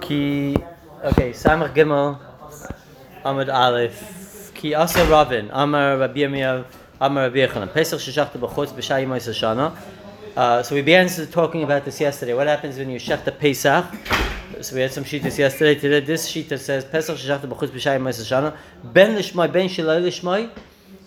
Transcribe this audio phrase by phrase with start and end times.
[0.00, 0.56] Ki,
[1.02, 2.16] okay, Samach Gimel,
[3.24, 6.64] Amud Aleph, Ki Asa Ravin, Amar Rabbi Yirmiyah,
[7.00, 9.76] Amar Rabbi Yechanan, Pesach Sheshachta B'chutz B'shai Yimai Shana.
[10.36, 12.34] Uh, so we began talking about this yesterday.
[12.34, 13.84] What happens when you shech the Pesach?
[14.60, 15.74] So we had some sheetas yesterday.
[15.74, 18.56] Today, this sheet that says Pesach Sheshachta B'chutz B'shai Yimai Shana.
[18.84, 20.50] Ben Lishmai, Ben Shalai Lishmai.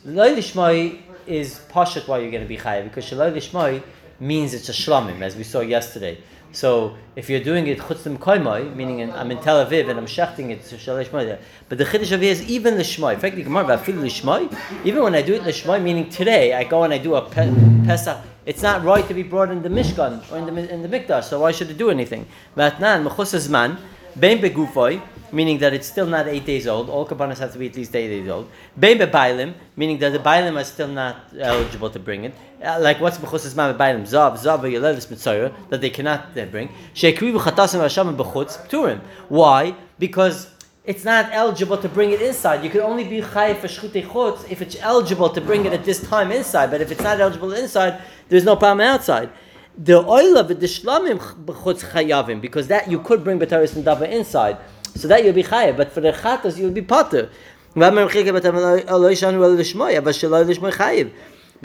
[0.03, 3.81] Loi Lishmai is pashat why you're going to be chayav because Shalai Lishmai
[4.19, 6.17] means it's a shlamim, as we saw yesterday.
[6.55, 10.51] So if you're doing it chutzim koimai, meaning I'm in Tel Aviv and I'm shechting
[10.51, 11.39] it to shalish there.
[11.67, 13.15] But the chiddush of is even lishmai.
[13.15, 14.57] In fact, the Gemara feel lishmai.
[14.85, 17.53] Even when I do it lishmai, meaning today I go and I do a pe-
[17.85, 18.21] pesach.
[18.45, 21.25] It's not right to be brought in the mishkan or in the in the mikdash.
[21.25, 22.25] So why should it do anything?
[22.55, 23.77] Vatnan mechusas man
[24.17, 26.89] bein begufoi meaning that it's still not eight days old.
[26.89, 28.49] All kabbanas have to be at least eight days old.
[28.79, 32.33] Bein bailim, meaning that the bailim are still not eligible to bring it.
[32.63, 36.69] Uh, like what's b'chutz man bailim zav zav yelelis mitzayra that they cannot uh, bring.
[36.93, 39.01] Sheikri b'chatasim hasham b'chutz turim.
[39.29, 39.75] Why?
[39.99, 40.49] Because
[40.85, 42.63] it's not eligible to bring it inside.
[42.63, 45.83] You can only be chayiv for shchutei chutz if it's eligible to bring it at
[45.83, 46.71] this time inside.
[46.71, 49.29] But if it's not eligible inside, there's no problem outside.
[49.77, 54.09] The oil of the shlamim b'chutz chayavim because that you could bring b'taris and dava
[54.09, 54.57] inside.
[54.95, 57.29] So that you'll be chayav, but for the chatas you'll be potter.
[57.75, 57.93] But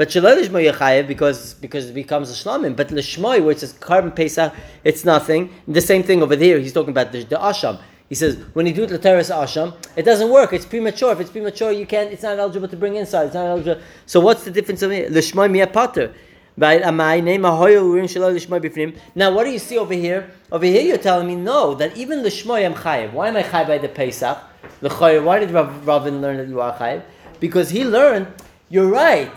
[0.09, 2.75] shaloi lishmoy chayiv because because it becomes a shlamim.
[2.75, 5.51] But lishmoy, where it says karban pesach, it's nothing.
[5.69, 6.59] The same thing over there.
[6.59, 7.81] He's talking about the, the asham.
[8.09, 10.53] He says when you do it lateris asham, it doesn't work.
[10.53, 11.13] It's premature.
[11.13, 12.11] If it's premature, you can't.
[12.13, 13.27] It's not eligible to bring inside.
[13.27, 13.81] It's not eligible.
[14.07, 14.91] So what's the difference of?
[14.91, 16.13] Lishmoy mia potter.
[16.57, 16.77] Now,
[19.33, 20.31] what do you see over here?
[20.53, 23.13] Over here, you're telling me no, that even the Shmoy am chayiv.
[23.13, 24.37] Why am I chayiv by the Pesach?
[24.81, 27.03] Why did Rav, Ravin learn that you are chayiv?
[27.39, 28.29] Because he learned,
[28.69, 29.33] you're right.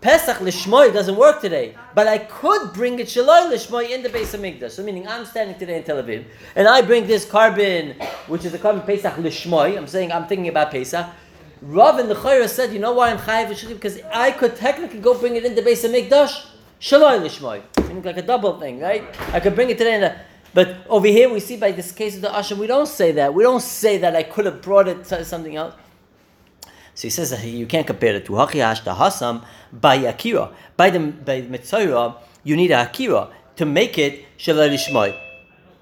[0.00, 4.34] Pesach l'shmoy doesn't work today, but I could bring it shaloi l'shmoy in the base
[4.34, 4.70] of Mikdash.
[4.70, 6.24] So meaning I'm standing today in Tel Aviv,
[6.54, 9.76] and I bring this karban, which is a karban Pesach l'shmoy.
[9.76, 11.06] I'm saying I'm thinking about Pesach.
[11.62, 15.18] Rav in the Chayra said, you know why I'm chayiv because I could technically go
[15.18, 16.46] bring it in the base of Mikdash.
[16.80, 17.62] Shaloi lishmoi.
[17.88, 19.04] Meaning like a double thing, right?
[19.32, 20.20] I could bring it today in a,
[20.56, 23.34] but over here we see by this case of the Asham, we don't say that.
[23.34, 25.74] We don't say that I could have brought it to something else.
[26.94, 30.50] So he says that you can't compare it to Hachiash, the Hasam, by Akira.
[30.78, 35.14] By the by Mitzayra, you need a Akira to make it Shaloi lishmoi.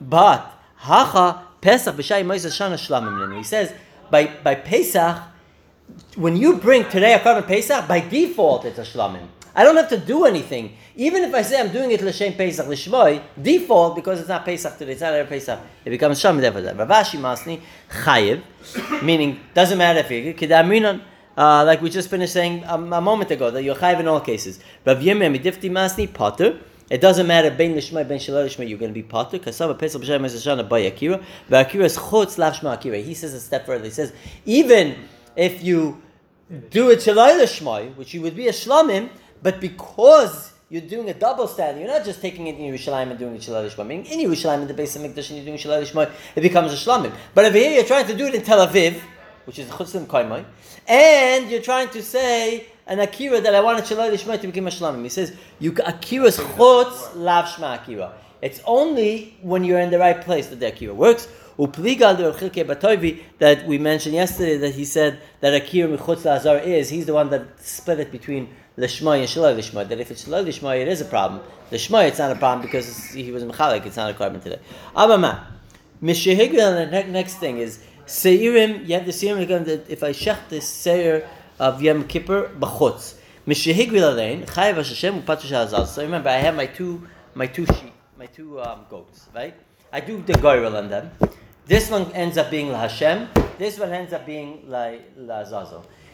[0.01, 3.37] But Hacha Pesach b'Shai Moshe Shana Shlamim.
[3.37, 3.73] He says
[4.11, 5.23] by by Pesach,
[6.17, 9.29] when you bring today a karban Pesach, by default it's a Shlamim.
[9.57, 10.77] I don't have to do anything.
[10.97, 14.77] Even if I say I'm doing it l'shem Pesach l'shmoy, default because it's not Pesach
[14.77, 16.41] today, it's not a Pesach, it becomes Sham.
[16.41, 18.43] Ravashi Masni chayiv,
[19.03, 21.03] meaning doesn't matter if you kedaminon.
[21.37, 24.21] Uh, like we just finished saying a, a moment ago that you're chayiv in all
[24.21, 24.61] cases.
[24.85, 26.59] Rav Yirmiyah midifti masni potter.
[26.91, 28.69] It doesn't matter ben lishmai ben shalal lishmai.
[28.69, 29.39] You're going to be potter.
[29.39, 31.21] Kasava pesach b'shem mezashana by Akira.
[31.49, 32.99] But Akira is chutz lashma Akira.
[32.99, 33.85] He says a step further.
[33.85, 34.13] He says
[34.45, 34.97] even
[35.37, 36.03] if you
[36.71, 39.11] do it shalal lishmai, which you would be a shlamim.
[39.45, 43.19] But because you're doing a double standard, you're not just taking it in Yerushalayim and
[43.19, 43.81] doing it Shalal Ishma.
[43.81, 46.41] I mean, in Yerushalayim, in the base of Mikdash, and you're doing Shalal Ishma, it
[46.41, 47.13] becomes a Shlamim.
[47.35, 48.99] But over here, you're trying to do it in Tel Aviv,
[49.45, 50.47] which is Chutzim Kaimai,
[50.89, 54.67] and you're trying to say an Akira that I want a Shalal Ishma to become
[54.67, 55.03] a Shlamim.
[55.03, 58.15] He says, you Akira's Chutz Lav Shma Akira.
[58.41, 61.29] It's only when you're in the right place that the Akira works.
[61.57, 61.79] That
[63.67, 67.61] we mentioned yesterday that he said that Akira Michutz Lazar is, he's the one that
[67.61, 71.05] split it between Lishma and Shalai Lishma, that if it's Shalai Lishma, it is a
[71.05, 71.41] problem.
[71.71, 74.59] Lishma, it's not a problem because he was a Mechalik, it's not a karban today.
[74.97, 75.45] Abama,
[76.03, 81.29] Mishahigri, the next thing is, Seirim, you have the Seirim, if I shech the Seir
[81.59, 83.15] of Yom Kippur, B'chutz.
[83.47, 85.87] Mishahigri Lalein, Chayav Hashem, Upatu Shazal.
[85.87, 89.55] So remember, I have my two, my two sheep, my two um, goats, right?
[89.93, 91.11] I do the goyrel on them.
[91.67, 93.29] This one ends up being La Hashem.
[93.59, 95.45] This one ends up being La, La.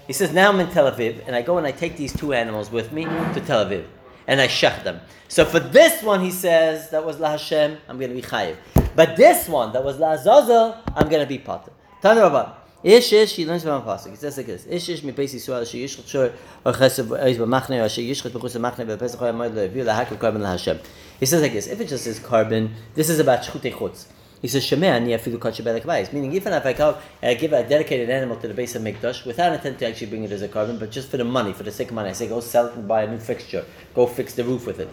[0.07, 2.33] He says, now I'm in Tel Aviv, and I go and I take these two
[2.33, 3.85] animals with me to Tel Aviv,
[4.27, 5.01] and I shech them.
[5.29, 8.57] So for this one, he says, that was La Hashem, I'm going to be chayiv.
[8.97, 11.73] But this one, that was La Azazel, I'm going to be potter.
[12.03, 12.55] Tanu Rabban.
[12.83, 14.09] Ish ish, he learns from a pasuk.
[14.11, 16.33] He says like this: Ish ish beis Yisrael she yishchat shor
[16.65, 20.83] or chesed eis b'machne or she yishchat b'chus b'machne b'pesach ha'yamod le'avir lahakol karban laHashem.
[21.19, 24.07] He says like this: If it just says karban, this is about shchutei chutz.
[24.41, 27.63] He says Shemeh ani afilu kach belek meaning even if I and uh, give a
[27.63, 30.49] dedicated animal to the base of mikdash without intent to actually bring it as a
[30.49, 32.69] karban, but just for the money, for the sake of money, I say go sell
[32.69, 34.89] it and buy a new fixture, go fix the roof with it.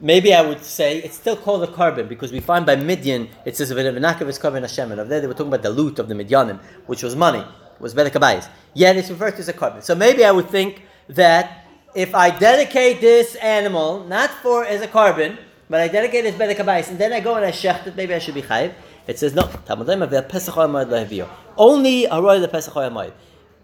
[0.00, 3.56] Maybe I would say it's still called a karban because we find by Midian it
[3.56, 6.08] says v'nakav is karban Hashem, and over there they were talking about the loot of
[6.08, 7.44] the Midianim, which was money,
[7.78, 9.84] was belek Yet it's referred to as a karban.
[9.84, 11.64] So maybe I would think that
[11.94, 15.38] if I dedicate this animal not for as a karban
[15.68, 17.96] but I dedicate it as Bedek Abayis, and then I go and I shecht it,
[17.96, 18.72] maybe I should be chayiv.
[19.06, 21.28] It says, no, Talmud Aviv Pesach Moed Lehavio.
[21.56, 23.12] Only a roy the Pesach Moed.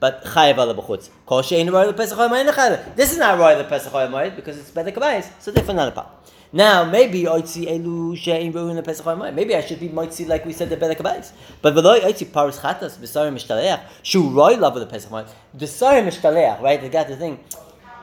[0.01, 1.11] But chayiv ala b'chutz.
[1.27, 4.71] Kol shein roy the Pesach Moed This is not roy the Pesach Moed because it's
[4.71, 6.15] Bedek Abayis, so therefore not a problem.
[6.57, 10.71] Now, maybe oitzi elu she'in ruin pesach Maybe I should be moitzi like we said
[10.71, 11.33] the bedek abayis.
[11.61, 16.63] But v'loy oitzi paris chatas b'sarim mishtaleach shu roy love the pesach The B'sarim mishtaleach,
[16.63, 16.81] right?
[16.81, 17.41] They got the thing.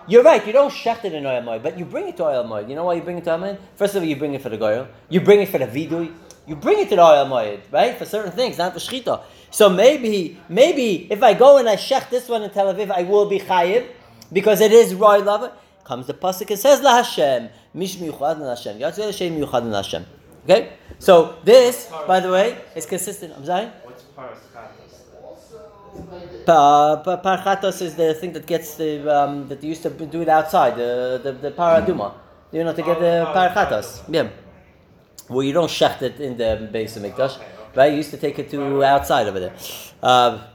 [0.08, 0.46] You're right.
[0.46, 2.70] You don't shecht it in oil moed, but you bring it to oil moed.
[2.70, 3.58] You know why you bring it to oil?
[3.76, 4.88] First of all, you bring it for the goyel.
[5.10, 6.14] You bring it for the vidui.
[6.48, 7.98] You bring it to the oil moed, right?
[7.98, 9.24] For certain things, not for shchita.
[9.52, 13.04] So maybe, maybe if I go and I shecht this one in Tel Aviv, I
[13.04, 13.88] will be chayiv
[14.32, 15.52] because it is roy lover
[15.84, 18.80] comes the pasuk and says La Hashem, Mish Miyuchad La Hashem.
[18.80, 20.06] Yatzil Hashem Miyuchad La Hashem.
[20.46, 20.74] Okay?
[21.00, 23.34] So this, by the way, is consistent.
[23.36, 23.68] I'm sorry?
[23.84, 24.04] What's
[26.46, 31.20] Parchatos is the thing that gets the um, that used to do it outside the
[31.24, 32.14] the, the paraduma.
[32.52, 34.02] You know to get the parchatos.
[34.10, 34.30] Yeah.
[35.30, 37.40] Well, you don't shecht it in the base of Mikdash,
[37.74, 37.92] right?
[37.92, 39.54] You used to take it to outside over there.
[40.04, 40.46] Uh,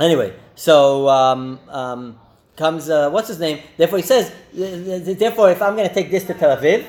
[0.00, 2.18] anyway, so um, um,
[2.56, 3.60] comes, uh, what's his name?
[3.76, 6.84] Therefore, he says, therefore, if I'm going to take this to Tel Aviv,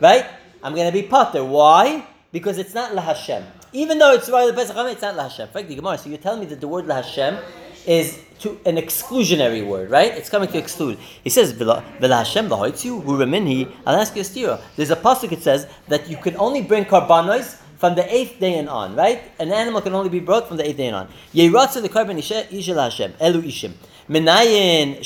[0.00, 0.26] right,
[0.62, 1.44] I'm going to be potter.
[1.44, 2.04] Why?
[2.32, 3.44] Because it's not La Hashem.
[3.72, 5.48] Even though it's right the Pesach it's not La Hashem.
[5.52, 7.38] So you're telling me that the word La Hashem
[7.86, 10.12] is to an exclusionary word, right?
[10.12, 10.98] It's coming to exclude.
[11.22, 13.72] He says, V'la Hashem v'hoitzu hu.
[13.86, 14.60] I'll ask you a stira.
[14.76, 18.56] There's a pasuk that says that you can only bring karbanos from the eighth day
[18.58, 19.20] and on, right?
[19.40, 21.08] An animal can only be brought from the eighth day and on.
[21.32, 22.44] The karban isha
[22.80, 23.72] Hashem, elu ishim.
[24.08, 25.02] Menayin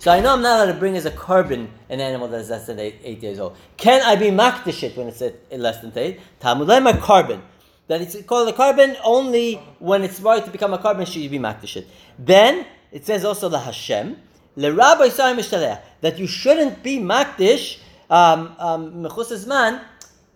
[0.00, 2.66] So I know I'm not allowed to bring as a karban an animal that's less
[2.66, 3.56] than eight, eight years old.
[3.76, 6.18] Can I be makdashit when it's at less than eight?
[6.40, 7.40] Talmud my karban.
[7.86, 11.38] That it's called a karban only when it's right to become a karban should be
[11.38, 11.86] makdashit.
[12.18, 14.16] Then it says also the Hashem.
[14.56, 17.78] That you shouldn't be makdish
[18.10, 19.04] um, um,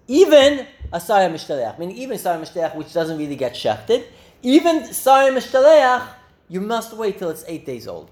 [0.08, 4.04] even a Sarah Mishtaleach, meaning even Sarah Mishtaleach, which doesn't really get shafted,
[4.42, 6.08] even Sarah Mishtaleach,
[6.48, 8.10] you must wait till it's eight days old.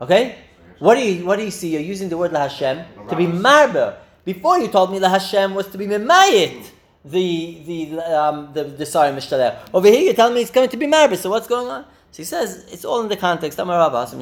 [0.00, 0.36] Okay?
[0.78, 1.70] What do you what do you see?
[1.70, 3.96] You're using the word La Hashem to be marber.
[4.24, 6.70] Before you told me La Hashem was to be memayit
[7.04, 9.60] the the um, the the Sarah.
[9.72, 11.16] Over here you're telling me it's going to be marber.
[11.16, 11.84] So what's going on?
[12.10, 13.58] So he says it's all in the context.
[13.58, 14.18] Ahasam,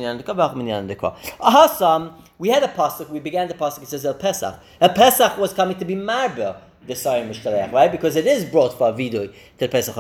[2.38, 3.08] we had a pasuk.
[3.08, 3.82] We began the pasuk.
[3.82, 4.61] It says El Pesach.
[4.81, 7.93] El Pesach was coming to be marber the Sayim Mishtalech, right?
[7.93, 9.94] Because it is brought for Vidui to the Pesach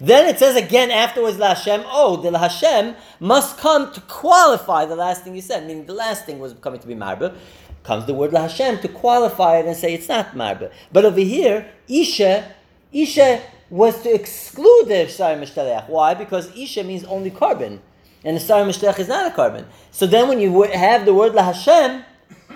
[0.00, 4.84] Then it says again afterwards, La Hashem, oh, the La Hashem must come to qualify
[4.84, 7.36] the last thing you said, meaning the last thing was coming to be Marba.
[7.84, 10.72] Comes the word La Hashem to qualify it and say it's not Marba.
[10.92, 12.50] But over here, Isha,
[12.92, 15.88] Isha was to exclude the Sayim Mishtalech.
[15.88, 16.14] Why?
[16.14, 17.80] Because Isha means only karban.
[18.24, 19.66] And the Sayim Mishtalech is not a karban.
[19.90, 22.04] So then when you have the word La Hashem,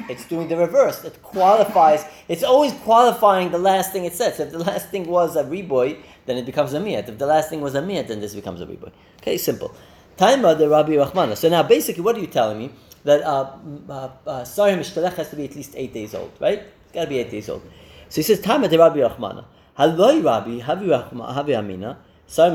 [0.09, 1.05] it's doing the reverse.
[1.05, 2.05] It qualifies.
[2.29, 4.41] It's always qualifying the last thing it says.
[4.41, 7.09] If the last thing was a reboy, then it becomes a miyat.
[7.09, 8.93] If the last thing was a miyat, then this becomes a reboy.
[9.21, 9.75] Okay, simple.
[10.17, 11.37] Taima the Rabbi Rahmana.
[11.37, 12.71] So now, basically, what are you telling me?
[13.05, 13.53] That uh,
[13.89, 16.59] uh, uh, Mishtalech has to be at least eight days old, right?
[16.59, 17.63] It's got to be eight days old.
[18.09, 19.45] So he says, Taima the Rabbi Rahmana.
[19.79, 21.99] Haloi Rabbi, Havi Amina.
[22.31, 22.51] I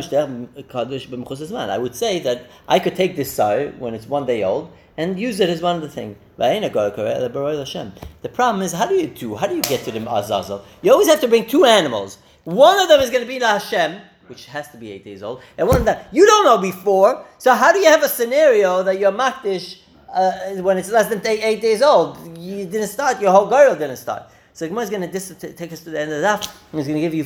[1.78, 5.40] would say that I could take this sar when it's one day old and use
[5.40, 6.16] it as one of the things.
[6.38, 9.36] The problem is, how do you do?
[9.36, 10.64] How do you get to the Azazel?
[10.84, 12.20] You always have to bring two animals.
[12.44, 15.24] One of them is going to be the Hashem, which has to be eight days
[15.24, 17.26] old, and one of them you don't know before.
[17.40, 19.80] So how do you have a scenario that you're makdish
[20.14, 22.38] uh, when it's less than eight, days old?
[22.38, 23.20] You didn't start.
[23.20, 24.24] Your whole girl didn't start.
[24.54, 27.02] So Gemara is going to take us to the end of that, and it's going
[27.02, 27.26] to give you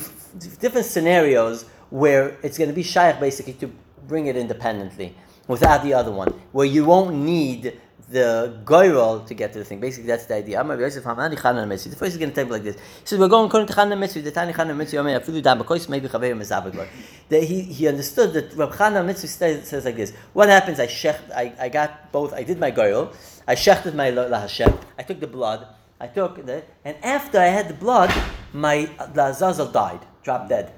[0.60, 3.70] different scenarios where it's going to be shaykh basically to
[4.06, 5.14] bring it independently
[5.46, 7.78] without the other one, where you won't need
[8.10, 9.80] the goyrol to get to the thing.
[9.80, 10.62] Basically, that's the idea.
[10.64, 12.76] The first is going to take like this.
[12.76, 14.22] He says, We're going according to Chanan Mitzvah.
[14.22, 16.88] The Tani Chanan Mitzvah, Yomer, Afilu Dam Bakois, maybe Chaveir Mezavagor.
[17.28, 20.12] He, he understood that Rab Chanan Mitzvah says like this.
[20.32, 20.80] What happens?
[20.80, 23.14] I, shecht, I, I got both, I did my goyrol,
[23.46, 25.66] I shechted my La Hashem, I took the blood,
[26.00, 28.12] I took the, and after I had the blood,
[28.52, 30.72] my the Azazel died, dropped dead.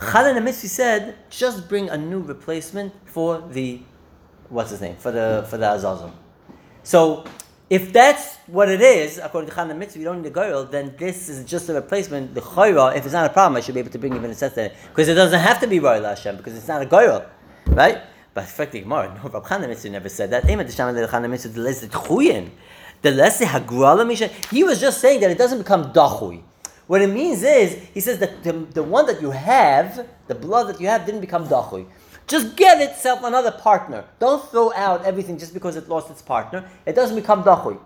[0.00, 3.80] Chanan Mitzvah said, just bring a new replacement for the,
[4.48, 6.14] what's his name, for the, for the Azazel.
[6.82, 7.24] So
[7.68, 10.94] if that's what it is, according to Chanan Mitzvah, you don't need a girl, then
[10.98, 12.34] this is just a replacement.
[12.34, 14.34] The Chayra, if it's not a problem, I should be able to bring even a
[14.34, 14.72] set there.
[14.88, 17.26] Because it doesn't have to be Royal Hashem, because it's not a girl.
[17.66, 18.00] Right?
[18.32, 20.46] But effectively, more, no, Rab Chanan Mitzvah never said that.
[23.02, 26.42] The less hagrala He was just saying that it doesn't become dachui.
[26.90, 30.66] What it means is, he says that the, the one that you have, the blood
[30.66, 31.86] that you have, didn't become dachui.
[32.26, 34.06] Just get itself another partner.
[34.18, 36.68] Don't throw out everything just because it lost its partner.
[36.86, 37.78] It doesn't become dachui.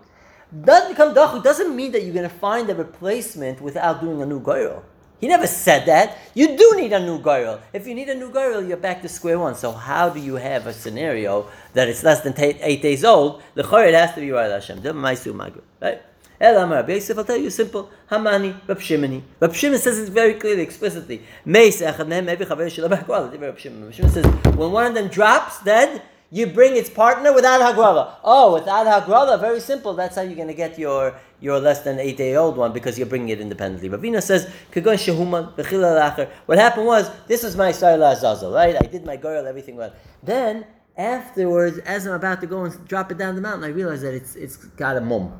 [0.59, 4.25] Doesn't become dachu doesn't mean that you're going to find a replacement without doing a
[4.25, 4.81] new goyrel.
[5.21, 6.17] He never said that.
[6.33, 7.61] You do need a new goyrel.
[7.73, 9.53] If you need a new goyrel, you're back to square one.
[9.53, 13.43] So how do you have a scenario that it's less than t- eight days old?
[13.53, 14.81] The choyer has to be right Hashem.
[14.81, 16.01] Right?
[16.39, 17.89] El Amar Yosef, I'll tell you simple.
[18.11, 19.21] Hamani, Rab Shimoni.
[19.39, 21.21] Rab Shimon says it very clearly, explicitly.
[21.45, 23.41] Meis echad mehem every chaver shelo b'hagwala.
[23.41, 23.85] Rab Shimon.
[23.85, 24.25] Rab Shimon says
[24.55, 26.01] when one of them drops dead,
[26.31, 28.15] you bring its partner without hagrala.
[28.23, 29.93] Oh, without hagrala, very simple.
[29.93, 32.97] That's how you're going to get your your less than eight day old one because
[32.97, 33.89] you're bringing it independently.
[33.89, 38.75] Ravina says, "Kagon shehuman What happened was this was my Sarla Azazel, right?
[38.75, 39.93] I did my girl, everything well.
[40.23, 40.65] Then
[40.97, 44.13] afterwards, as I'm about to go and drop it down the mountain, I realize that
[44.13, 45.39] it's it's got a mum.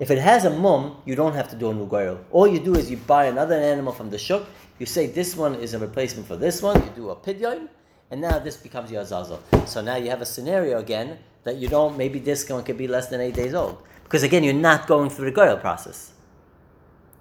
[0.00, 2.18] If it has a mum, you don't have to do a new goyel.
[2.30, 4.44] All you do is you buy another animal from the shuk.
[4.78, 6.82] You say this one is a replacement for this one.
[6.82, 7.68] You do a pidyon,
[8.10, 9.40] and now this becomes your azazel.
[9.66, 11.96] So now you have a scenario again that you don't.
[11.96, 15.10] Maybe this one could be less than eight days old because again you're not going
[15.10, 16.13] through the goyel process.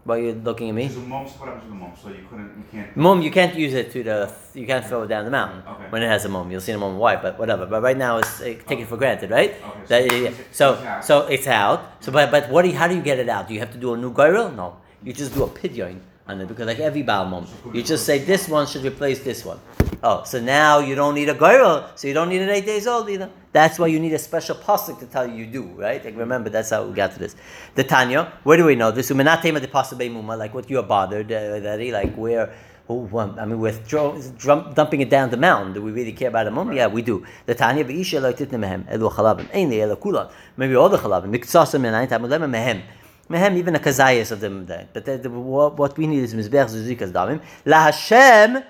[0.05, 0.87] Why are you looking at me?
[0.87, 1.91] There's a mum, so what happens to the mum?
[2.01, 3.23] So you couldn't, you can't.
[3.23, 4.33] You can't use it to the.
[4.53, 5.85] You can't throw it down the mountain Okay.
[5.91, 6.51] when it has a mum.
[6.51, 7.65] You'll see a mum white, but whatever.
[7.65, 9.51] But right now, it's uh, take it for granted, right?
[9.51, 11.79] Okay, so That- it's- yeah, it's so so it's out.
[12.01, 13.47] So but but what do you, how do you get it out?
[13.47, 14.53] Do you have to do a new goyrel?
[14.53, 18.05] No, you just do a pidyon on it because like every baal mum, you just
[18.05, 19.59] say this one should replace this one.
[20.05, 22.87] Oh, so now you don't need a girl, so you don't need an eight days
[22.87, 23.29] old either.
[23.53, 26.03] That's why you need a special pasuk to tell you you do, right?
[26.03, 27.37] Like remember, that's how we got to this.
[27.75, 29.09] The Tanya, where do we know this?
[29.09, 32.53] Umenatema de pasuk muma, like what you are bothered uh, that he like where.
[32.89, 35.71] Oh, I mean, we're drum, dumping it down the mountain.
[35.71, 36.73] Do we really care about a mum?
[36.73, 37.25] Yeah, we do.
[37.45, 40.27] The Tanya v'isha lo titne mehem elu chalabim ein li elu kulan.
[40.57, 42.81] Maybe all the chalabim miktsasa menayin tamulema mehem.
[43.29, 44.65] Mehem even a kazayas of them.
[44.65, 48.65] But the, the, what, what we need is mizbech zuzikas damim la Hashem.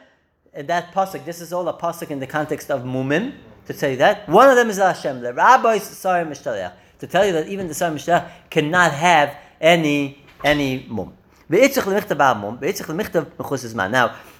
[0.53, 3.33] And that pasuk, this is all a pasuk in the context of mumim
[3.65, 4.29] to tell you that.
[4.29, 5.21] One of them is Hashem.
[5.21, 10.23] The rabbis sorry mishtaliach to tell you that even the sorry mishtaliach cannot have any
[10.43, 11.13] any mum.
[11.49, 11.57] Now,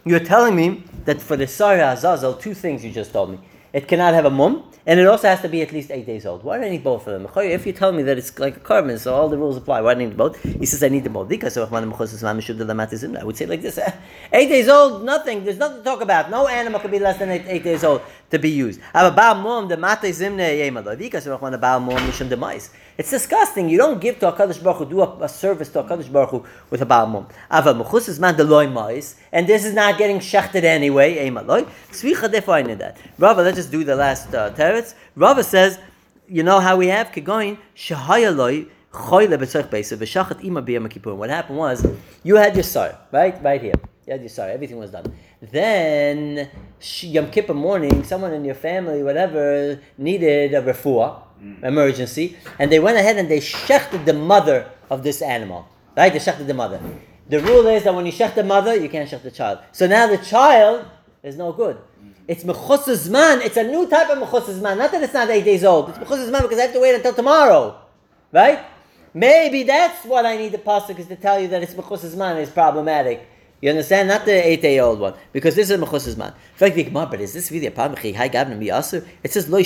[0.06, 3.40] you're telling me that for the Sarah Azazel, two things you just told me.
[3.74, 6.28] It cannot have a mum, and it also has to be at least eight days
[6.28, 6.44] old.
[6.44, 7.28] Why do I need both of them?
[7.44, 9.96] If you tell me that it's like a karban, so all the rules apply, why
[9.96, 10.40] do I need both?
[10.44, 11.28] He says I need them both.
[11.28, 13.80] Because I would say like this,
[14.32, 16.30] eight days old, nothing, there's nothing to talk about.
[16.30, 18.04] No animal can be less than eight, eight days old
[18.34, 18.82] to be used.
[22.98, 23.70] It's disgusting.
[23.70, 26.12] You don't give to a Kadosh Baruch Hu, do a, a service to a Kadosh
[26.12, 27.28] Baruch Hu with a Baal Mum.
[28.10, 28.36] Is man
[29.32, 31.30] and this is not getting shechted anyway.
[31.30, 31.68] Eimaloi.
[32.32, 32.98] Defining that.
[33.18, 34.96] Rava, let's just do the last uh, teretz.
[35.16, 35.80] Rava says,
[36.28, 37.58] you know how we have kegoin.
[41.18, 41.86] What happened was,
[42.24, 43.44] you had your sar, right?
[43.44, 43.93] Right here.
[44.06, 44.50] Your sar.
[44.50, 45.06] Everything was done.
[45.42, 46.50] Then,
[47.02, 51.64] Yom Kippur morning, someone in your family, whatever, needed a refuah, mm.
[51.64, 55.68] emergency, and they went ahead and they shechted the mother of this animal.
[55.96, 56.12] Right?
[56.12, 56.82] They shechted the mother.
[57.30, 59.60] The rule is that when you shech the mother, you can't shech the child.
[59.72, 60.86] So now the child
[61.24, 61.78] is no good.
[61.78, 62.14] Mm.
[62.28, 63.46] It's mechus zman.
[63.46, 64.78] It's a new type of mechus zman.
[64.78, 65.90] Not that it's not eight days old.
[65.90, 67.80] It's mechus zman because I have to wait until tomorrow.
[68.34, 68.60] Right?
[69.14, 72.42] Maybe that's what I need the pasuk is to tell you that it's mechus zman
[72.42, 73.28] is problematic.
[73.64, 74.10] You understand?
[74.10, 76.06] Not the eight-day-old one, because this is mechus
[76.60, 77.98] Gemara, but is this really a problem?
[78.04, 79.48] It says.
[79.48, 79.64] What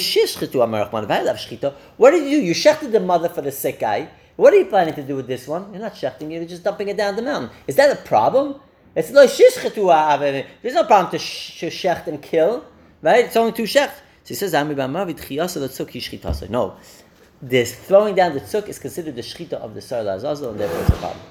[2.12, 2.46] did you do?
[2.46, 4.10] You shechted the mother for the sick guy.
[4.36, 5.74] What are you planning to do with this one?
[5.74, 6.34] You're not shechting it.
[6.34, 7.50] You're just dumping it down the mountain.
[7.66, 8.60] Is that a problem?
[8.94, 9.10] It's.
[9.10, 12.66] There's no problem to, sh- shecht and kill,
[13.02, 13.26] right?
[13.26, 14.00] It's only two shechts.
[14.26, 14.54] So he says.
[16.52, 16.76] No,
[17.42, 20.82] this throwing down the tzuk is considered the shchita of the Sar Azazel, and therefore
[20.82, 21.24] it's a problem.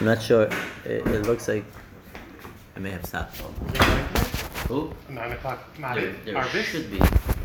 [0.00, 0.48] I'm not sure.
[0.84, 1.64] It, it looks like
[2.76, 3.36] I may have stopped.
[4.68, 4.92] Who?
[5.08, 5.58] Nine o'clock.
[5.76, 6.64] There, there Arvish?
[6.64, 7.00] should be.